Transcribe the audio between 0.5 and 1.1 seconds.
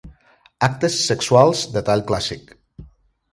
Actes